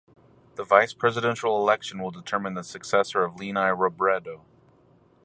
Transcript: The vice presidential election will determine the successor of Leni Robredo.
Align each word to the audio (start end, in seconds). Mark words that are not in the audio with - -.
The 0.55 0.63
vice 0.63 0.95
presidential 0.95 1.59
election 1.59 2.01
will 2.01 2.09
determine 2.09 2.55
the 2.55 2.63
successor 2.63 3.23
of 3.23 3.35
Leni 3.39 3.53
Robredo. 3.61 4.41